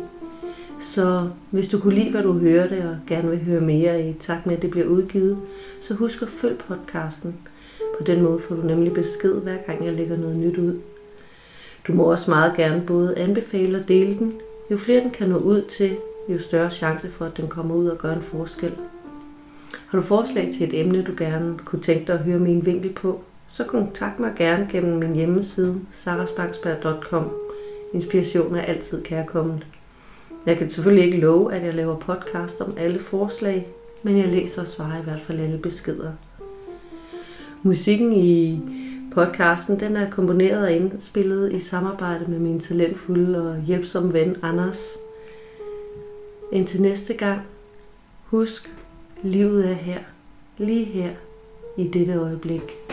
Så 0.80 1.28
hvis 1.50 1.68
du 1.68 1.78
kunne 1.78 1.94
lide, 1.94 2.10
hvad 2.10 2.22
du 2.22 2.32
hørte, 2.32 2.88
og 2.90 2.96
gerne 3.06 3.30
vil 3.30 3.44
høre 3.44 3.60
mere 3.60 4.08
i 4.08 4.12
takt 4.12 4.46
med, 4.46 4.56
at 4.56 4.62
det 4.62 4.70
bliver 4.70 4.86
udgivet, 4.86 5.38
så 5.82 5.94
husk 5.94 6.22
at 6.22 6.28
følge 6.28 6.56
podcasten. 6.68 7.34
På 7.98 8.04
den 8.04 8.22
måde 8.22 8.38
får 8.38 8.54
du 8.54 8.62
nemlig 8.62 8.92
besked, 8.92 9.34
hver 9.34 9.56
gang 9.66 9.84
jeg 9.84 9.94
lægger 9.94 10.16
noget 10.16 10.36
nyt 10.36 10.58
ud. 10.58 10.74
Du 11.86 11.92
må 11.92 12.02
også 12.02 12.30
meget 12.30 12.56
gerne 12.56 12.82
både 12.86 13.18
anbefale 13.18 13.78
og 13.78 13.88
dele 13.88 14.18
den. 14.18 14.34
Jo 14.70 14.76
flere 14.76 15.00
den 15.00 15.10
kan 15.10 15.28
nå 15.28 15.36
ud 15.38 15.62
til, 15.62 15.96
jo 16.28 16.38
større 16.38 16.70
chance 16.70 17.10
for, 17.10 17.24
at 17.24 17.36
den 17.36 17.48
kommer 17.48 17.74
ud 17.74 17.86
og 17.86 17.98
gør 17.98 18.12
en 18.12 18.22
forskel. 18.22 18.72
Har 19.86 19.98
du 19.98 20.04
forslag 20.04 20.50
til 20.52 20.68
et 20.68 20.80
emne, 20.80 21.02
du 21.02 21.12
gerne 21.18 21.58
kunne 21.64 21.82
tænke 21.82 22.06
dig 22.06 22.14
at 22.14 22.24
høre 22.24 22.38
min 22.38 22.66
vinkel 22.66 22.92
på, 22.92 23.20
så 23.48 23.64
kontakt 23.64 24.20
mig 24.20 24.32
gerne 24.36 24.68
gennem 24.72 24.98
min 24.98 25.14
hjemmeside 25.14 25.80
sarasbangsberg.com. 25.90 27.30
Inspiration 27.94 28.56
er 28.56 28.62
altid 28.62 29.02
kærkommet. 29.02 29.66
Jeg 30.46 30.58
kan 30.58 30.70
selvfølgelig 30.70 31.04
ikke 31.04 31.20
love, 31.20 31.54
at 31.54 31.64
jeg 31.64 31.74
laver 31.74 31.96
podcast 31.96 32.60
om 32.60 32.74
alle 32.76 32.98
forslag, 32.98 33.68
men 34.02 34.18
jeg 34.18 34.28
læser 34.28 34.60
og 34.60 34.66
svarer 34.66 35.00
i 35.00 35.04
hvert 35.04 35.20
fald 35.20 35.40
alle 35.40 35.58
beskeder. 35.58 36.12
Musikken 37.62 38.12
i 38.12 38.60
podcasten 39.14 39.80
den 39.80 39.96
er 39.96 40.10
komponeret 40.10 40.62
og 40.62 40.72
indspillet 40.72 41.52
i 41.52 41.58
samarbejde 41.58 42.30
med 42.30 42.38
min 42.38 42.60
talentfulde 42.60 43.50
og 43.50 43.62
hjælpsomme 43.62 44.12
ven 44.12 44.36
Anders. 44.42 45.07
Indtil 46.52 46.82
næste 46.82 47.14
gang, 47.14 47.40
husk, 48.24 48.74
livet 49.22 49.70
er 49.70 49.74
her, 49.74 50.00
lige 50.58 50.84
her, 50.84 51.10
i 51.76 51.88
dette 51.88 52.14
øjeblik. 52.14 52.87